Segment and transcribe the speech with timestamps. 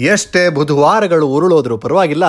[0.00, 2.24] ಎಷ್ಟೇ ಬುಧವಾರಗಳು ಉರುಳೋದ್ರೂ ಪರವಾಗಿಲ್ಲ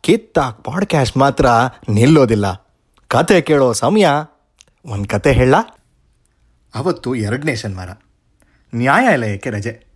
[0.00, 1.46] ಕಿತ್ತ ಪಾಡ್ಕ್ಯಾಸ್ಟ್ ಮಾತ್ರ
[1.88, 2.70] ನಿಲ್ಲೋದಿಲ್ಲ.
[3.08, 4.06] ಕತೆ ಕೇಳೋ ಸಮಯ,
[4.86, 5.54] ಒಂದು ಕತೆ ಹೇಳ.
[6.74, 7.88] ಅವತ್ತು ಎರಡನೇ ಶನಿವಾರ.
[8.74, 9.86] ನ್ಯಾಯಾಲಯಕ್ಕೆ ರಜೆ.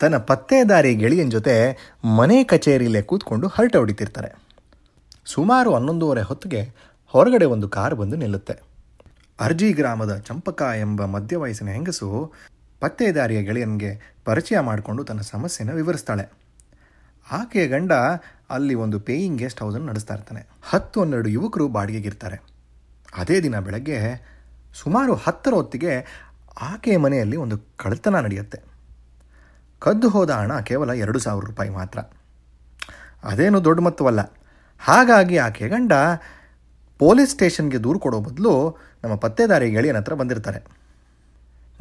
[0.00, 1.78] ತನ್ನ ಪತ್ತೆದಾರಿ ಗೆಳೆಯನ ಜೊತೆ
[2.16, 4.42] ಮನೆ ಕಚೇರಿಯಲ್ಲೇ ಕೂತ್ಕೊಂಡು ಹರಟೆ ಹೊಡಿತಿರ್ತಾರೆ.
[5.24, 6.74] ಸುಮಾರು ಹನ್ನೊಂದೂವರೆ ಹೊತ್ತಿಗೆ
[7.06, 8.62] ಹೊರಗಡೆ ಒಂದು ಕಾರ್ ಬಂದು ನಿಲ್ಲುತ್ತೆ.
[9.40, 12.32] ಅರ್ಜಿ ಗ್ರಾಮದ ಚಂಪಕ ಎಂಬ ಮಧ್ಯವಯಸ್ಸಿನ ಹೆಂಗಸು
[12.80, 16.43] ಪತ್ತೆದಾರಿಯ ಗೆಳೆಯನಿಗೆ ಪರಿಚಯ ಮಾಡಿಕೊಂಡು ತನ್ನ ಸಮಸ್ಯೆನ ವಿವರಿಸ್ತಾಳೆ.
[17.30, 17.92] ಆಕೆಯ ಗಂಡ
[18.50, 20.46] ಅಲ್ಲಿ ಒಂದು ಪೇಯಿಂಗ್ ಗೆಸ್ಟ್ ಹೌಸನ್ನು ನಡೆಸ್ತಾ ಇರ್ತಾನೆ.
[20.62, 22.42] ಹತ್ತು ಹನ್ನೆರಡು ಯುವಕರು ಬಾಡಿಗೆಗಿರ್ತಾರೆ
[23.16, 23.98] ಅದೇ ದಿನ ಬೆಳಗ್ಗೆ
[24.74, 25.92] ಸುಮಾರು ಹತ್ತರ ಹೊತ್ತಿಗೆ
[26.60, 28.58] ಆಕೆಯ ಮನೆಯಲ್ಲಿ ಒಂದು ಕಳ್ತನ ನಡೆಯುತ್ತೆ.
[29.78, 31.98] ಕದ್ದು ಹೋದ ಹಣ ಕೇವಲ ಎರಡು ಸಾವಿರ ರೂಪಾಯಿ ಮಾತ್ರ.
[33.24, 34.20] ಅದೇನು ದೊಡ್ಡ ಮೊತ್ತವಲ್ಲ.
[34.78, 35.92] ಹಾಗಾಗಿ ಆಕೆ ಗಂಡ
[36.98, 40.64] ಪೊಲೀಸ್ ಸ್ಟೇಷನ್ಗೆ ದೂರು ಕೊಡೋ ಬದಲು ನಮ್ಮ ಪತ್ತೆದಾರಿ ಗೆಳೆಯನ ಹತ್ರ ಬಂದಿರ್ತಾರೆ.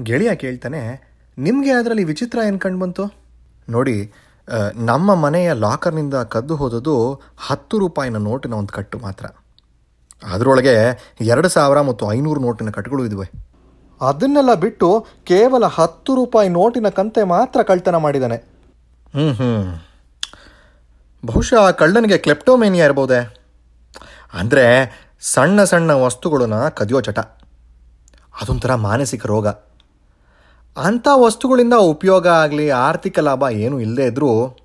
[0.03, 0.81] ಗೆಳೆಯ ಕೇಳ್ತಾನೆ,
[1.38, 3.13] ನಿಮಗೆ ಅದರಲ್ಲಿ ವಿಚಿತ್ರ ಏನು ಕಂಡು ಬಂತು?
[3.69, 4.11] ನೋಡಿ
[4.75, 6.95] ನಮ್ಮ ಮನೆಯ ಲಾಕರ್ನಿಂದ ಕದ್ದು ಹೋದದ್ದು
[7.38, 9.25] ಹತ್ತು ರೂಪಾಯಿನ ನೋಟಿನ ಒಂದು ಕಟ್ಟು ಮಾತ್ರ.
[10.23, 10.75] ಅದರೊಳಗೆ
[11.22, 13.27] ಎರಡು ಸಾವಿರ ಮತ್ತು ಐನೂರು ನೋಟಿನ ಕಟ್ಟುಗಳು ಇದುವೆ.
[14.02, 18.38] ಅದನ್ನೆಲ್ಲ ಬಿಟ್ಟು ಕೇವಲ ಹತ್ತು ರೂಪಾಯಿ ನೋಟಿನ ಕಂತೆ ಮಾತ್ರ ಕಳ್ತನ ಮಾಡಿದ್ದಾನೆ
[19.16, 19.52] ಹ್ಞೂ ಹ್ಞೂ
[21.25, 23.19] ಬಹುಶಃ ಆ ಕಳ್ಳನಿಗೆ ಕ್ಲೆಪ್ಟೋಮೇನಿಯಾ ಇರ್ಬೋದೆ?
[24.33, 24.66] ಅಂದರೆ
[25.21, 27.19] ಸಣ್ಣ ಸಣ್ಣ ವಸ್ತುಗಳನ್ನ ಕದಿಯೋ ಚಟ
[28.41, 29.47] ಅದೊಂಥರ ಮಾನಸಿಕ ರೋಗ.
[30.77, 34.57] ಅಂಥ ವಸ್ತುಗಳಿಂದ ಉಪಯೋಗ ಆಗಲಿ, ಆರ್ಥಿಕ ಲಾಭ ಏನೂ ಇಲ್ಲದೇ ಇದ್ದರೂ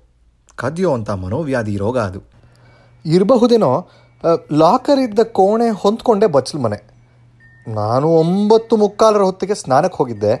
[0.55, 2.19] ಕದಿಯೋ ಅಂಥ ಮನೋವ್ಯಾಧಿ ರೋಗ ಅದು.
[3.05, 3.89] ಇರಬಹುದೇನೋ
[4.51, 6.79] ಲಾಕರ್ ಇದ್ದ ಕೋಣೆ ಹೊಂದ್ಕೊಂಡೆ ಬಚ್ಚಲು ಮನೆ.
[7.67, 10.33] ನಾನು ಒಂಬತ್ತು ಮುಕ್ಕಾಲರ ಹೊತ್ತಿಗೆ ಸ್ನಾನಕ್ಕೆ ಹೋಗಿದ್ದೆ.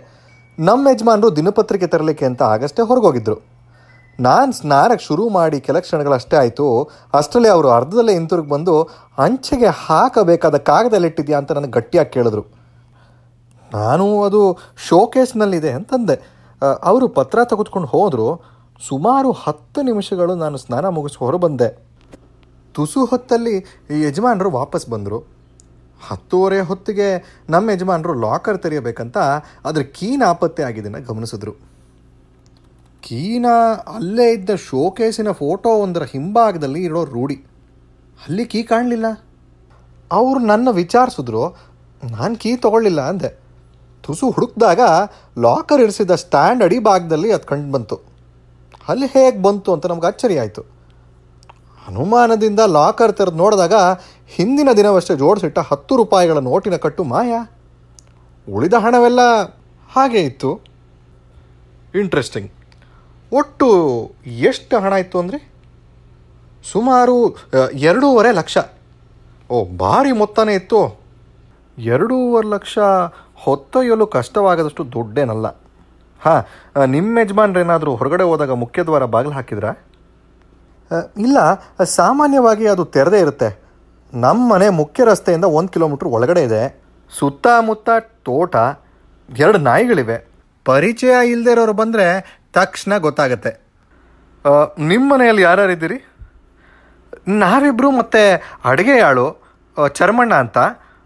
[0.59, 3.37] ನಮ್ಮ ಯಜಮಾನರು ದಿನಪತ್ರಿಕೆ ತರಲಿಕ್ಕೆ ಅಂತ ಆಗಷ್ಟೇ ಹೊರಗೋಗಿದ್ರು.
[4.19, 6.89] ನಾನು ಸ್ನಾನಕ್ಕೆ ಶುರು ಮಾಡಿ ಕೆಲ ಕ್ಷಣಗಳಷ್ಟೇ ಆಯಿತು.
[7.13, 8.83] ಅಷ್ಟರಲ್ಲಿ ಅವರು ಅರ್ಧದಲ್ಲೇ ಹಿಂತಿರುಗಿ ಬಂದು,
[9.17, 12.58] ಅಂಚೆಗೆ ಹಾಕಬೇಕಾದ ಕಾಗದಲ್ಲಿಟ್ಟಿದ್ಯಾ ಅಂತ ನನಗೆ ಗಟ್ಟಿಯಾಗಿ ಕೇಳಿದ್ರು.
[13.73, 16.15] ನಾನು ಅದು ಶೋಕೇಸ್ನಲ್ಲಿದೆ ಅಂತಂದೆ.
[16.83, 18.27] ಅವರು ಪತ್ರ ತೆಗೆದುಕೊಂಡು ಹೋದರು.
[18.87, 21.69] ಸುಮಾರು ಹತ್ತು ನಿಮಿಷಗಳು ನಾನು ಸ್ನಾನ ಮುಗಿಸಿ ಹೊರಬಂದೆ.
[22.73, 23.55] ತುಸು ಹೊತ್ತಲ್ಲಿ
[24.07, 25.19] ಯಜಮಾನರು ವಾಪಸ್ ಬಂದರು.
[26.07, 27.07] ಹತ್ತುವರೆ ಹೊತ್ತಿಗೆ
[27.49, 29.17] ನಮ್ಮ ಯಜಮಾನರು ಲಾಕರ್ ತೆರೆಯಬೇಕಂತ
[29.65, 31.51] ಅದ್ರ ಕೀ ನಾಪತ್ತೆ ಆಗಿದ್ದನ್ನು ಗಮನಿಸಿದ್ರು.
[33.01, 33.45] ಕೀನ
[33.95, 37.35] ಅಲ್ಲೇ ಇದ್ದ ಶೋಕೇಸಿನ ಫೋಟೋ ಒಂದರ ಹಿಂಭಾಗದಲ್ಲಿ ಇರೋ ರೂಢಿ.
[38.27, 39.05] ಅಲ್ಲಿ ಕೀ ಕಾಣಲಿಲ್ಲ.
[40.11, 41.49] ಅವರು ನನ್ನ ವಿಚಾರಿಸಿದ್ರು,
[42.03, 43.48] ನಾನು ಕೀ ತಗೊಳ್ಳಿಲ್ಲ ಅಂದೆ.
[44.09, 44.81] ತುಸು ಹುಡುಕ್ದಾಗ
[45.41, 47.95] ಲಾಕರ್ ಇರಿಸಿದ ಸ್ಟ್ಯಾಂಡ್ ಅಡಿ ಭಾಗದಲ್ಲಿ ಅದು ಕಂಡು ಬಂತು.
[48.87, 50.61] ಅಲ್ಲಿ ಹೇಗೆ ಬಂತು ಅಂತ ನಮ್ಗೆ ಅಚ್ಚರಿ ಆಯಿತು.
[51.87, 53.75] ಅನುಮಾನದಿಂದ ಲಾಕರ್ ತೆರೆದು ನೋಡಿದಾಗ
[54.27, 57.31] ಹಿಂದಿನ ದಿನವಷ್ಟೇ ಜೋಡಿಸಿಟ್ಟ ಹತ್ತು ರೂಪಾಯಿಗಳ ನೋಟಿನ ಕಟ್ಟು ಮಾಯ.
[58.53, 59.21] ಉಳಿದ ಹಣವೆಲ್ಲ
[59.93, 60.51] ಹಾಗೆ ಇತ್ತು.
[61.95, 62.51] ಇಂಟ್ರೆಸ್ಟಿಂಗ್
[63.33, 63.69] ಒಟ್ಟು
[64.47, 65.39] ಎಷ್ಟು ಹಣ ಇತ್ತು ಅಂದರೆ?
[66.71, 67.15] ಸುಮಾರು
[67.73, 68.57] ಎರಡೂವರೆ ಲಕ್ಷ.
[69.49, 70.81] ಓ, ಭಾರಿ ಮೊತ್ತನೇ ಇತ್ತು.
[71.77, 72.77] ಎರಡೂವರೆ ಲಕ್ಷ
[73.43, 75.47] ಹೊತ್ತೊಯ್ಯಲು ಕಷ್ಟವಾಗದಷ್ಟು ದೊಡ್ಡೇನಲ್ಲ.
[76.25, 79.71] ಹಾಂ ನಿಮ್ಮ ಯಜಮಾನ್ರೇನಾದರೂ ಹೊರಗಡೆ ಹೋದಾಗ ಮುಖ್ಯದ್ವಾರ ಬಾಗಿಲು ಹಾಕಿದ್ರಾ?
[81.27, 81.37] ಇಲ್ಲ
[81.99, 83.49] ಸಾಮಾನ್ಯವಾಗಿ ಅದು ತೆರೆದೇ ಇರುತ್ತೆ.
[84.13, 86.61] ನಮ್ಮ ಮನೆ ಮುಖ್ಯ ರಸ್ತೆಯಿಂದ ಒಂದು ಕಿಲೋಮೀಟ್ರ್ ಒಳಗಡೆ ಇದೆ.
[87.19, 87.89] ಸುತ್ತಮುತ್ತ
[88.27, 88.55] ತೋಟ
[89.29, 90.17] ಎರಡು ನಾಯಿಗಳಿವೆ.
[90.65, 92.05] ಪರಿಚಯ ಇಲ್ಲದೆ ಇರೋರು ಬಂದರೆ
[92.53, 93.51] ತಕ್ಷಣ ಗೊತ್ತಾಗತ್ತೆ.
[94.91, 95.97] ನಿಮ್ಮ ಮನೆಯಲ್ಲಿ ಯಾರ್ಯಾರಿದ್ದೀರಿ?
[97.27, 98.21] ನಾವಿಬ್ಬರು ಮತ್ತು
[98.69, 100.57] ಅಡುಗೆಯಾಳು ಆಳು ಚರ್ಮಣ್ಣ ಅಂತ.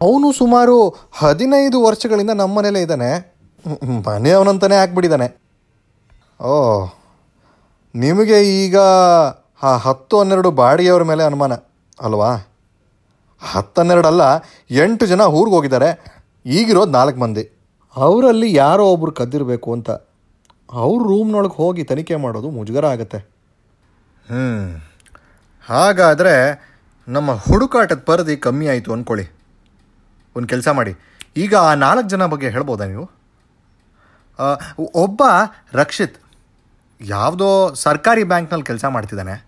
[0.03, 0.75] ಅವನು ಸುಮಾರು
[1.13, 3.09] ಹದಿನೈದು ವರ್ಷಗಳಿಂದ ನಮ್ಮ ಮನೇಲೇ ಇದ್ದಾನೆ.
[4.07, 5.27] ಮನೆಯವನಂತಾನೆ ಹಾಕ್ಬಿಟ್ಟಿದ್ದಾನೆ
[6.41, 6.53] ಓ,
[7.95, 8.77] ನಿಮಗೆ ಈಗ
[9.63, 11.53] ಆ ಹತ್ತು ಹನ್ನೆರಡು ಬಾಡಿಗೆಯವ್ರ ಮೇಲೆ ಅನುಮಾನ,
[11.99, 12.31] ಅಲ್ವಾ?
[13.41, 14.23] ಹತ್ತನ್ನೆರಡಲ್ಲ
[14.75, 15.89] ಎಂಟು ಜನ ಊರಿಗೆ ಹೋಗಿದ್ದಾರೆ.
[16.45, 17.43] ಈಗಿರೋದು ನಾಲ್ಕು ಮಂದಿ.
[17.95, 19.89] ಅವರಲ್ಲಿ ಯಾರೋ ಒಬ್ರು ಕದ್ದಿರಬೇಕು ಅಂತ.
[20.71, 23.19] ಅವ್ರ ರೂಮ್ನೊಳಗೆ ಹೋಗಿ ತನಿಖೆ ಮಾಡೋದು ಮುಜುಗರ ಆಗತ್ತೆ.
[24.27, 24.47] ಹ್ಞೂ
[25.67, 26.35] ಹಾಗಾದರೆ
[27.07, 29.25] ನಮ್ಮ ಹುಡುಕಾಟದ ಪರದಿ ಕಮ್ಮಿ ಆಯಿತು ಅಂದ್ಕೊಳ್ಳಿ
[30.35, 30.95] ಒಂದು ಕೆಲಸ ಮಾಡಿ.
[31.37, 33.05] ಈಗ ಆ ನಾಲ್ಕು ಜನ ಬಗ್ಗೆ ಹೇಳ್ಬೋದಾ ನೀವು?
[34.95, 35.23] ಒಬ್ಬ
[35.73, 36.17] ರಕ್ಷಿತ್
[37.01, 39.45] ಯಾವುದೋ ಸರ್ಕಾರಿ ಬ್ಯಾಂಕ್ನಲ್ಲಿ ಕೆಲಸ ಮಾಡ್ತಿದ್ದಾನೆ.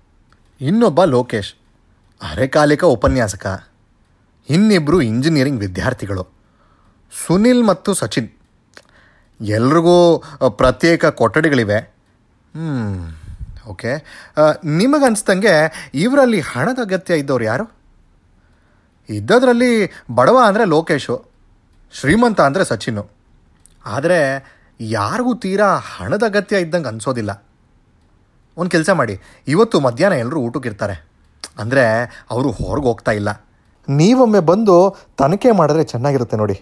[0.61, 1.53] ಇನ್ನೊಬ್ಬ ಲೋಕೇಶ್
[2.31, 3.67] ಅರೆಕಾಲಿಕ ಉಪನ್ಯಾಸಕ.
[4.49, 6.27] ಇನ್ನಿಬ್ಬರು ಇಂಜಿನಿಯರಿಂಗ್ ವಿದ್ಯಾರ್ಥಿಗಳು.
[7.25, 8.29] ಸುನಿಲ್ ಮತ್ತು ಸಚಿನ್.
[9.41, 11.79] ಎಲ್ರಿಗೂ ಪ್ರತ್ಯೇಕ ಕೊಠಡಿಗಳಿವೆ.
[11.79, 13.93] ಹ್ಞೂ ಓಕೆ.
[14.63, 15.53] ನಿಮಗನ್ಸ್ದಂಗೆ
[15.93, 17.65] ಇವರಲ್ಲಿ ಹಣದ ಅಗತ್ಯ ಇದ್ದವ್ರು ಯಾರು?
[19.09, 21.25] ಇದ್ದದ್ರಲ್ಲಿ ಬಡವ ಅಂದರೆ ಲೋಕೇಶು,
[21.93, 23.09] ಶ್ರೀಮಂತ ಅಂದರೆ ಸಚಿನ್ನು.
[23.85, 24.19] ಆದರೆ
[24.81, 27.43] ಯಾರಿಗೂ ತೀರಾ ಹಣದ ಅಗತ್ಯ ಇದ್ದಂಗೆ ಅನಿಸೋದಿಲ್ಲ.
[28.57, 31.07] ಒಂದು ಕೆಲಸ ಮಾಡಿ, ಇವತ್ತು ಮಧ್ಯಾಹ್ನ ಎಲ್ಲರೂ ಊಟಕ್ಕಿರ್ತಾರೆ.
[31.59, 31.83] ಅಂದರೆ
[32.31, 33.45] ಅವರು ಹೊರಗೆ ಹೋಗ್ತಾ ಇಲ್ಲ.
[33.89, 36.61] ನೀವೊಮ್ಮೆ ಬಂದು ತನಿಖೆ ಮಾಡಿದ್ರೆ ಚೆನ್ನಾಗಿರುತ್ತೆ ನೋಡಿ.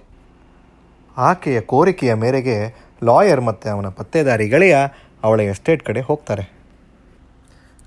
[1.17, 4.77] ಆಕೆಯ ಕೋರಿಕೆಯ ಮೇರೆಗೆ ಲಾಯರ್ ಮತ್ತು ಅವನ ಪತ್ತೇದಾರಿ ಗೆಳೆಯ
[5.23, 6.51] ಅವಳ ಎಸ್ಟೇಟ್ ಕಡೆ ಹೋಗ್ತಾರೆ.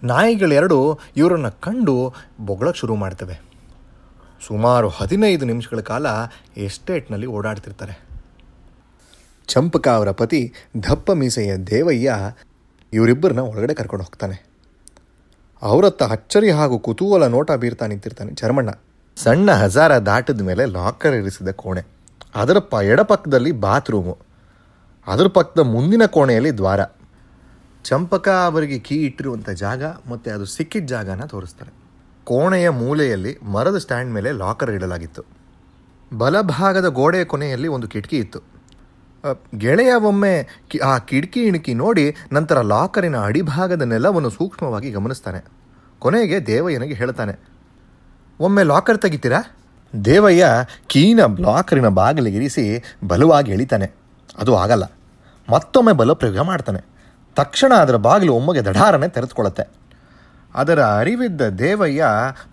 [0.05, 3.46] ನಾಯಿಗಳೆರಡು ಇವರನ್ನು ಕಂಡು ಬೊಗಳಕ್ಕೆ ಶುರು ಮಾಡ್ತವೆ.
[4.47, 6.07] ಸುಮಾರು ಹದಿನೈದು ನಿಮಿಷಗಳ ಕಾಲ
[6.57, 8.09] ಎಸ್ಟೇಟ್ನಲ್ಲಿ ಓಡಾಡ್ತಿರ್ತಾರೆ.
[9.49, 10.53] ಚಂಪಕ ಅವರ ಪತಿ
[10.83, 12.15] ದಪ್ಪ ಮೀಸೆಯ ದೇವಯ್ಯ
[12.93, 14.47] ಇವರಿಬ್ಬರನ್ನ ಒಳಗಡೆ ಕರ್ಕೊಂಡು ಹೋಗ್ತಾನೆ.
[15.63, 18.71] ಅವರತ್ತ ಅಚ್ಚರಿ ಹಾಗೂ ಕುತೂಹಲ ನೋಟ ಬೀರ್ತಾ ನಿಂತಿರ್ತಾನೆ ಚರ್ಮಣ್ಣ.
[19.17, 21.83] ಸಣ್ಣ ಹಜಾರ ದಾಟಿದ ಮೇಲೆ ಲಾಕರ್ ಇರಿಸಿದ ಕೋಣೆ.
[22.35, 24.19] ಅದರ ಪ ಎಡಪಕ್ಕದಲ್ಲಿ ಬಾತ್ರೂಮು.
[25.07, 26.81] ಅದರ ಪಕ್ಕದ ಮುಂದಿನ ಕೋಣೆಯಲ್ಲಿ ದ್ವಾರ.
[27.85, 31.86] ಚಂಪಕ ಅವರಿಗೆ ಕೀ ಇಟ್ಟಿರುವಂಥ ಜಾಗ ಮತ್ತು ಅದು ಸಿಕ್ಕಿದ ಜಾಗನ ತೋರಿಸ್ತಾರೆ.
[32.27, 35.23] ಕೋಣೆಯ ಮೂಲೆಯಲ್ಲಿ ಮರದ ಸ್ಟ್ಯಾಂಡ್ ಮೇಲೆ ಲಾಕರ್ ಇಡಲಾಗಿತ್ತು.
[36.19, 38.41] ಬಲಭಾಗದ ಗೋಡೆಯ ಕೊನೆಯಲ್ಲಿ ಒಂದು ಕಿಟಕಿ ಇತ್ತು.
[39.59, 45.45] ಗೆಳೆಯ ಒಮ್ಮೆ ಕಿ- ಆ ಕಿಟಕಿ ಇಣುಕಿ ನೋಡಿ ನಂತರ ಲಾಕರಿನ ಅಡಿಭಾಗದ ನೆಲವನ್ನು ಸೂಕ್ಷ್ಮವಾಗಿ ಗಮನಿಸ್ತಾನೆ.
[45.99, 47.41] ಕೊನೆಗೆ ದೇವಯ್ಯನಿಗೆ ಹೇಳ್ತಾನೆ,
[48.41, 49.57] ಒಮ್ಮೆ ಲಾಕರ್ ತೆಗಿತೀರಾ?
[50.05, 50.47] ದೇವಯ್ಯ
[50.87, 53.93] ಕೀನ ಲಾಕರಿನ ಬಾಗಿಲಿಗಿರಿಸಿ ಬಲವಾಗಿ ಎಳಿತಾನೆ.
[54.39, 54.85] ಅದು ಆಗಲ್ಲ,
[55.53, 56.87] ಮತ್ತೊಮ್ಮೆ ಬಲಪ್ರಯೋಗ ಮಾಡ್ತಾನೆ.
[57.37, 59.86] ತಕ್ಷಣ ಅದರ ಬಾಗಿಲು ಒಮ್ಮೆಗೆ ದಢಾರನೆ ತೆರೆದುಕೊಳ್ಳುತ್ತೆ.
[60.55, 62.05] ಅದರ ಅರಿವಿದ್ದ ದೇವಯ್ಯ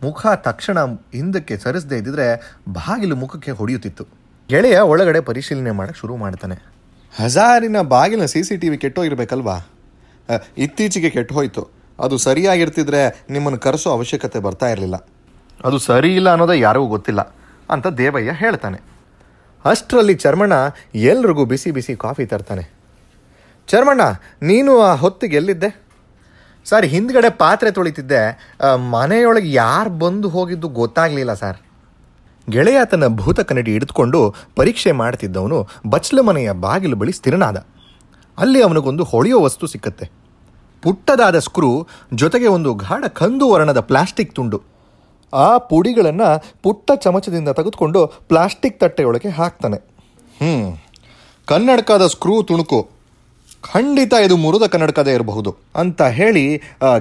[0.04, 0.80] ಮುಖ ತಕ್ಷಣ
[1.18, 2.28] ಹಿಂದಕ್ಕೆ ಸರಿಸದೇ ಇದ್ದಿದ್ರೆ
[2.70, 4.06] ಬಾಗಿಲು ಮುಖಕ್ಕೆ ಹೊಡೆಯುತ್ತಿತ್ತು.
[4.50, 6.56] ಗೆಳೆಯ ಒಳಗಡೆ ಪರಿಶೀಲನೆ ಮಾಡಕ್ಕೆ ಶುರು ಮಾಡ್ತಾನೆ.
[7.20, 9.58] ಹಜಾರಿನ ಬಾಗಿಲಿನ ಸಿ ಸಿ ಟಿ ವಿ ಕೆಟ್ಟೋಗಿರ್ಬೇಕಲ್ವಾ
[10.58, 11.64] ಇತ್ತೀಚೆಗೆ ಕೆಟ್ಟು ಹೋಯ್ತು.
[12.00, 14.98] ಅದು ಸರಿಯಾಗಿರ್ತಿದ್ರೆ ನಿಮ್ಮನ್ನು ಕರೆಸೋ ಅವಶ್ಯಕತೆ ಬರ್ತಾ ಇರಲಿಲ್ಲ.
[15.66, 17.22] ಅದು ಸರಿ ಇಲ್ಲ ಅನ್ನೋದೇ ಯಾರಿಗೂ ಗೊತ್ತಿಲ್ಲ
[17.70, 18.80] ಅಂತ ದೇವಯ್ಯ ಹೇಳ್ತಾನೆ.
[19.66, 20.54] ಅಷ್ಟರಲ್ಲಿ ಚರ್ಮಣ್ಣ
[20.96, 22.64] ಎಲ್ರಿಗೂ ಬಿಸಿ ಬಿಸಿ ಕಾಫಿ ತರ್ತಾನೆ.
[23.68, 24.02] ಚರ್ಮಣ್ಣ,
[24.42, 25.70] ನೀನು ಆ ಹೊತ್ತಿಗೆ ಎಲ್ಲಿದ್ದೆ?
[26.66, 28.22] ಸರ್, ಹಿಂದ್ಗಡೆ ಪಾತ್ರೆ ತೊಳಿತಿದ್ದೆ.
[28.92, 31.58] ಮನೆಯೊಳಗೆ ಯಾರು ಬಂದು ಹೋಗಿದ್ದು ಗೊತ್ತಾಗಲಿಲ್ಲ ಸರ್.
[32.50, 37.58] ಗೆಳೆಯ ತನ್ನ ಭೂತ ಕನ್ನಡಿ ಹಿಡಿದುಕೊಂಡು ಪರೀಕ್ಷೆ ಮಾಡ್ತಿದ್ದವನು ಬಚ್ಲ ಮನೆಯ ಬಾಗಿಲು ಬಳಿ ಸ್ಥಿರನಾದ.
[38.38, 40.06] ಅಲ್ಲಿ ಅವನಿಗೊಂದು ಹೊಳೆಯೋ ವಸ್ತು ಸಿಕ್ಕತ್ತೆ.
[40.82, 44.62] ಪುಟ್ಟದಾದ ಸ್ಕ್ರೂ, ಜೊತೆಗೆ ಒಂದು ಗಾಢ ಕಂದು ವರ್ಣದ ಪ್ಲಾಸ್ಟಿಕ್ ತುಂಡು.
[45.34, 46.30] ಆ ಪುಡಿಗಳನ್ನು
[46.64, 49.78] ಪುಟ್ಟ ಚಮಚದಿಂದ ತೆಗೆದುಕೊಂಡು ಪ್ಲಾಸ್ಟಿಕ್ ತಟ್ಟೆಯೊಳಗೆ ಹಾಕ್ತಾನೆ.
[50.40, 50.84] ಹ್ಞೂ
[51.46, 52.93] ಕನ್ನಡಕದ ಸ್ಕ್ರೂ ತುಣುಕು.
[53.72, 56.44] ಖಂಡಿತ ಇದು ಮುರಿದ ಕನ್ನಡಕದೇ ಇರಬಹುದು ಅಂತ ಹೇಳಿ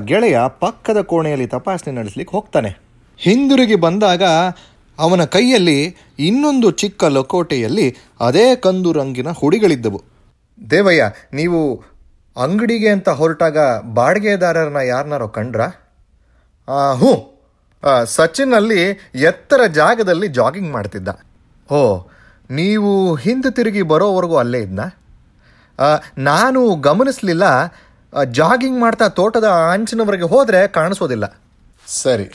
[0.05, 2.71] ಗೆಳೆಯ ಪಕ್ಕದ ಕೋಣೆಯಲ್ಲಿ ತಪಾಸಣೆ ನಡೆಸಲಿಕ್ಕೆ ಹೋಗ್ತಾನೆ.
[3.19, 4.23] ಹಿಂದಿರುಗಿ ಬಂದಾಗ
[4.99, 5.79] ಅವನ ಕೈಯಲ್ಲಿ
[6.19, 7.87] ಇನ್ನೊಂದು ಚಿಕ್ಕ ಲಕೋಟೆಯಲ್ಲಿ
[8.21, 10.01] ಅದೇ ಕಂದು ರಂಗಿನ ಹುಡಿಗಳಿದ್ದವು.
[10.71, 11.05] ದೇವಯ್ಯ,
[11.35, 11.61] ನೀವು
[12.37, 13.59] ಅಂಗಡಿಗೆ ಅಂತ ಹೊರಟಾಗ
[13.95, 15.69] ಬಾಡಿಗೆದಾರರನ್ನ ಯಾರನ್ನಾರೋ ಕಂಡ್ರಾ?
[16.99, 17.13] ಹ್ಞೂ.
[18.07, 18.81] ಸಚಿನ್ ಅಲ್ಲಿ
[19.23, 21.09] ಎತ್ತರ ಜಾಗದಲ್ಲಿ ಜಾಗಿಂಗ್ ಮಾಡ್ತಿದ್ದ.
[21.71, 21.81] ಓ,
[22.51, 24.87] ನೀವು ಹಿಂದೆ ತಿರುಗಿ ಬರೋವರೆಗೂ ಅಲ್ಲೇ ಇದ್ನಾ?
[26.19, 27.43] ನಾನು ಗಮನಿಸಲಿಲ್ಲ.
[28.31, 31.41] ಜಾಗಿಂಗ್ ಮಾಡ್ತಾ ತೋಟದ ಅಂಚಿನವರೆಗೆ ಹೋದರೆ ಕಾಣಿಸೋದಿಲ್ಲ.
[31.87, 32.31] ಸರಿ.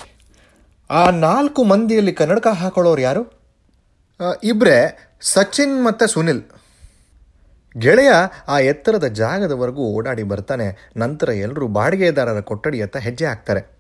[0.90, 3.34] ಆ ನಾಲ್ಕು ಮಂದಿಯಲ್ಲಿ ಕನ್ನಡಕ ಹಾಕೊಳ್ಳೋರು ಯಾರು?
[4.44, 6.44] ಇಬ್ಬರೇ ಸಚಿನ್ ಮತ್ತು ಸುನಿಲ್.
[7.78, 8.12] ಗೆಳೆಯ
[8.48, 10.92] ಆ ಎತ್ತರದ ಜಾಗದವರೆಗೂ ಓಡಾಡಿ ಬರ್ತಾನೆ.
[10.98, 13.78] ನಂತರ ಎಲ್ಲರೂ ಬಾಡಿಗೆದಾರರ ಕೊಠಡಿಯತ್ತ ಹೆಜ್ಜೆ ಹಾಕ್ತಾರೆ.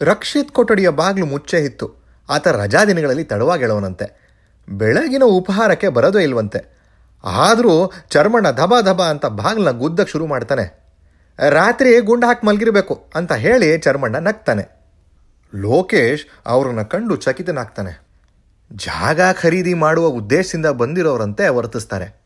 [0.00, 1.94] ರಕ್ಷಿತ್ ಕೊಠಡಿಯ ಬಾಗಿಲು ಮುಚ್ಚೆ ಇತ್ತು.
[2.30, 4.30] ಆತ ರಜಾ ದಿನಗಳಲ್ಲಿ ತಡವಾಗೆಳವನಂತೆ
[4.68, 6.79] ಬೆಳಗಿನ ಉಪಹಾರಕ್ಕೆ ಬರೋದೇ ಇಲ್ವಂತೆ.
[7.24, 10.80] ಆದರೂ ಚರ್ಮಣ್ಣ ಧಬ ಧಬ ಅಂತ ಬಾಗ್ಲನ್ನ ಗುದ್ದಕ್ಕೆ ಶುರು ಮಾಡ್ತಾನೆ.
[11.48, 14.80] ರಾತ್ರಿ ಗುಂಡು ಹಾಕಿ ಮಲಗಿರಬೇಕು ಅಂತ ಹೇಳಿ ಚರ್ಮಣ್ಣ ನಗ್ತಾನೆ.
[15.54, 18.10] ಲೋಕೇಶ್ ಅವ್ರನ್ನ ಕಂಡು ಚಕಿತನಾಗ್ತಾನೆ.
[18.72, 22.20] ಜಾಗ ಖರೀದಿ ಮಾಡುವ ಉದ್ದೇಶದಿಂದ ಬಂದಿರೋರಂತೆ ವರ್ತಿಸ್ತಾರೆ.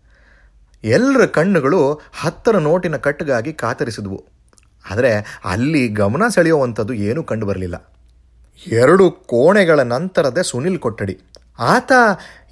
[0.84, 4.24] ಎಲ್ಲರ ಕಣ್ಣುಗಳು ಹತ್ತರ ನೋಟಿನ ಕಟ್ಟಿಗಾಗಿ ಕಾತರಿಸಿದ್ವು.
[4.90, 7.92] ಆದರೆ ಅಲ್ಲಿ ಗಮನ ಸೆಳೆಯುವಂಥದ್ದು ಏನೂ ಕಂಡು ಬರಲಿಲ್ಲ.
[8.66, 11.20] ಎರಡು ಕೋಣೆಗಳ ನಂತರದೇ ಸುನಿಲ್ ಕೊಠಡಿ.
[11.58, 11.92] ಆತ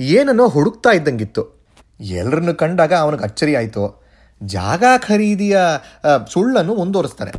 [0.01, 1.62] ಏನನ್ನೋ ಹುಡುಕ್ತಾ ಇದ್ದಂಗಿತ್ತು.
[2.03, 4.03] ಎಲ್ಲರನ್ನು ಕಂಡಾಗ ಅವನಿಗೆ ಅಚ್ಚರಿ ಆಯಿತು.
[4.43, 5.59] ಜಾಗ ಖರೀದಿಯ
[6.33, 7.33] ಸುಳ್ಳನ್ನು ಮುಂದುವರಿಸ್ತಾರೆ.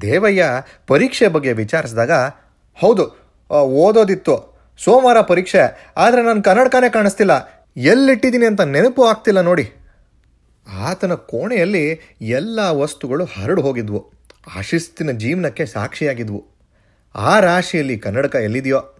[0.00, 0.44] ದೇವಯ್ಯ
[0.86, 2.12] ಪರೀಕ್ಷೆ ಬಗ್ಗೆ ವಿಚಾರಿಸಿದಾಗ,
[2.74, 4.56] ಹೌದು ಓದೋದಿತ್ತು.
[4.78, 7.64] ಸೋಮವಾರ ಪರೀಕ್ಷೆ, ಆದರೆ ನಾನು ಕನ್ನಡಕನೇ ಕಾಣಿಸ್ತಿಲ್ಲ.
[7.76, 9.72] ಎಲ್ಲಿಟ್ಟಿದ್ದೀನಿ ಅಂತ ನೆನಪು ಆಗ್ತಿಲ್ಲ ನೋಡಿ.
[10.72, 14.12] ಆತನ ಕೋಣೆಯಲ್ಲಿ ಎಲ್ಲ ವಸ್ತುಗಳು ಹರಡು ಹೋಗಿದ್ವು.
[14.56, 16.44] ಆಶಿಸ್ತಿನ ಜೀವನಕ್ಕೆ ಸಾಕ್ಷಿಯಾಗಿದ್ವು.
[17.14, 18.96] ಆ ರಾಶಿಯಲ್ಲಿ ಕನ್ನಡಕ ಎಲ್ಲಿದೆಯೋ?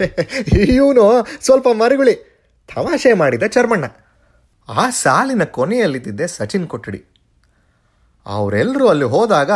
[0.68, 2.14] ಇವನು ಸ್ವಲ್ಪ ಮರುಗುಳಿ.
[2.74, 3.84] ತಮಾಷೆ ಮಾಡಿದ ಚರ್ಮಣ್ಣ.
[4.76, 7.04] ಆ ಸಾಲಿನ ಕೊನೆಯಲ್ಲಿದ್ದಿದ್ದೆ ಸಚಿನ್ ಕೊಠಡಿ.
[8.26, 9.50] ಅವರೆಲ್ಲರೂ ಅಲ್ಲಿ ಹೋದಾಗ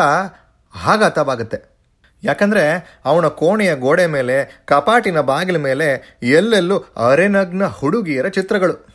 [0.85, 1.75] ಆಘಾತವಾಗುತ್ತೆ.
[2.23, 8.87] ಯಾಕಂದರೆ ಅವನ ಕೋಣೆಯ ಗೋಡೆ ಮೇಲೆ, ಕಪಾಟಿನ ಬಾಗಿಲ ಮೇಲೆ ಎಲ್ಲೆಲ್ಲೂ ಅರೆನಗ್ನ ಹುಡುಗಿಯರ ಚಿತ್ರಗಳು.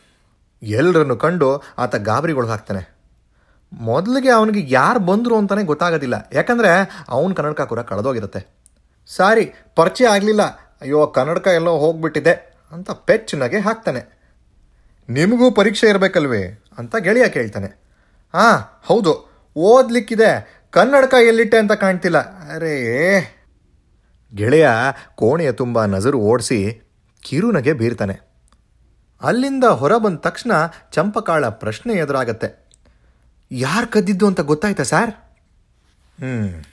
[0.63, 2.99] ಎಲ್ಲರನ್ನು ಕಂಡು ಆತ ಗಾಬರಿಗೊಳಗಾಗ್ತಾನೆ.
[3.73, 6.29] ಮೊದಲಿಗೆ ಅವನಿಗೆ ಯಾರು ಬಂದರು ಅಂತಲೇ ಗೊತ್ತಾಗೋದಿಲ್ಲ.
[6.33, 8.47] ಯಾಕಂದರೆ ಅವನ ಕನ್ನಡಕ ಕೂಡ ಕಳೆದೋಗಿರುತ್ತೆ.
[9.07, 10.41] ಸಾರಿ, ಪರಿಚಯ ಆಗಲಿಲ್ಲ.
[10.81, 14.18] ಅಯ್ಯೋ, ಕನ್ನಡಕ ಎಲ್ಲೋ ಹೋಗ್ಬಿಟ್ಟಿದೆ ಅಂತ ಪೆಚ್ಚನಾಗೆ ಹಾಕ್ತಾನೆ.
[15.09, 17.67] ನಿಮಗೂ ಪರೀಕ್ಷೆ ಇರಬೇಕಲ್ವೇ ಅಂತ ಗೆಳೆಯ ಕೇಳ್ತಾನೆ.
[18.33, 22.17] ಹಾಂ ಹೌದು, ಓದ್ಲಿಕ್ಕಿದೆ, ಕನ್ನಡಕ ಎಲ್ಲಿಟ್ಟೆ ಅಂತ ಕಾಣ್ತಿಲ್ಲ.
[22.55, 22.75] ಅರೇ,
[24.35, 24.69] ಗೆಳೆಯ
[25.15, 26.81] ಕೋಣೆಯ ತುಂಬ ನಜರು ಓಡಿಸಿ
[27.21, 28.19] ಕಿರುನಗೆ ಬೀರ್ತಾನೆ.
[29.21, 30.51] ಅಲ್ಲಿಂದ ಹೊರ ಬಂದ ತಕ್ಷಣ
[30.91, 32.69] ಚಂಪಕಾಳ ಪ್ರಶ್ನೆ ಎದುರಾಗತ್ತೆ.
[33.51, 35.11] ಯಾರು ಕದ್ದಿದ್ದು ಅಂತ ಗೊತ್ತಾಯ್ತಾ ಸರ್?
[35.11, 36.63] ಹ್ಞೂ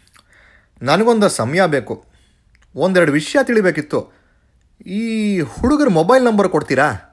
[0.83, 2.05] ನನಗೊಂದು ಸಮಯ ಬೇಕು.
[2.75, 4.13] ಒಂದೆರಡು ವಿಷಯ ತಿಳಿಬೇಕಿತ್ತು.
[4.87, 7.06] ಈ ಹುಡುಗರ ಮೊಬೈಲ್ ನಂಬರ್ ಕೊಡ್ತೀರಾ?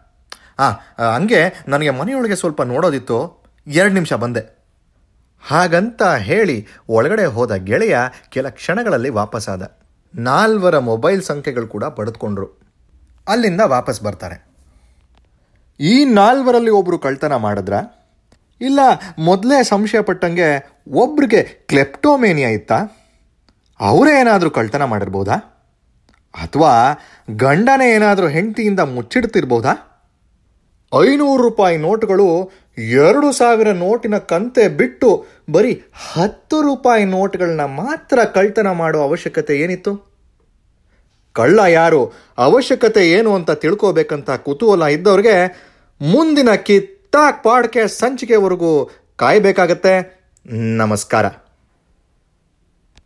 [0.59, 0.73] ಹಾಂ
[1.15, 3.17] ಹಂಗೆ ನನಗೆ ಮನೆಯೊಳಗೆ ಸ್ವಲ್ಪ ನೋಡೋದಿತ್ತು,
[3.67, 4.43] ಎರಡು ನಿಮಿಷ ಬಂದೆ.
[5.43, 7.97] ಹಾಗಂತ ಹೇಳಿ ಒಳಗಡೆ ಹೋದ ಗೆಳೆಯ
[8.29, 9.63] ಕೆಲ ಕ್ಷಣಗಳಲ್ಲಿ ವಾಪಸ್ಸಾದ
[10.15, 12.47] ನಾಲ್ವರ ಮೊಬೈಲ್ ಸಂಖ್ಯೆಗಳು ಕೂಡ ಪಡೆದುಕೊಂಡ್ರು.
[13.27, 14.37] ಅಲ್ಲಿಂದ ವಾಪಸ್ ಬರ್ತಾರೆ.
[15.79, 17.73] ಈ ನಾಲ್ವರಲ್ಲಿ ಒಬ್ಬರು ಕಳ್ತನ ಮಾಡಿದ್ರ?
[18.61, 18.79] ಇಲ್ಲ,
[19.19, 20.49] ಮೊದಲೇ ಸಂಶಯ ಪಟ್ಟಂಗೆ
[20.87, 22.77] ಒಬ್ರಿಗೆ ಕ್ಲೆಪ್ಟೋಮೇನಿಯಾ ಇತ್ತಾ?
[23.79, 25.35] ಅವರೇ ಏನಾದರೂ ಕಳ್ತನ ಮಾಡಿರ್ಬೋದಾ?
[26.33, 26.71] ಅಥವಾ
[27.35, 29.73] ಗಂಡನೇ ಏನಾದರೂ ಹೆಂಡತಿಯಿಂದ ಮುಚ್ಚಿಡ್ತಿರ್ಬೋದಾ?
[31.01, 35.83] ಐನೂರು ರೂಪಾಯಿ ನೋಟುಗಳು ಎರಡು ಸಾವಿರ ನೋಟಿನ ಕಂತೆ ಬಿಟ್ಟು ಬರೀ
[36.13, 40.13] ಹತ್ತು ರೂಪಾಯಿ ನೋಟ್ಗಳನ್ನ ಮಾತ್ರ ಕಳ್ತನ ಮಾಡೋ ಅವಶ್ಯಕತೆ ಏನಿತ್ತು?
[41.33, 42.13] ಕಳ್ಳ ಯಾರು?
[42.37, 45.67] ಅವಶ್ಯಕತೆ ಏನು ಅಂತ ತಿಳ್ಕೋಬೇಕಂತ ಕುತೂಹಲ ಇದ್ದವ್ರಿಗೆ
[46.01, 50.23] ಮುಂದಿನ ಕಿತ್ತಾಕ್ ಪಾಡ್ಕೆ ಸಂಚಿಕೆವರೆಗೂ ಕಾಯಬೇಕಾಗತ್ತೆ.
[50.77, 51.25] ನಮಸ್ಕಾರ.